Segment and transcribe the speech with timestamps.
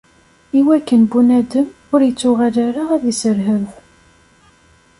[0.59, 3.65] Iwakken bunadem ur ittuɣal ara ad iserheb.